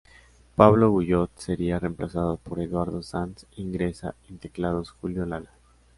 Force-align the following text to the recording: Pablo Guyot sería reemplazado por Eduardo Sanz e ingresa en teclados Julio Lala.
Pablo 0.55 0.89
Guyot 0.93 1.29
sería 1.35 1.77
reemplazado 1.77 2.37
por 2.37 2.59
Eduardo 2.59 3.03
Sanz 3.03 3.43
e 3.55 3.61
ingresa 3.61 4.15
en 4.29 4.39
teclados 4.39 4.89
Julio 4.89 5.27
Lala. 5.27 5.51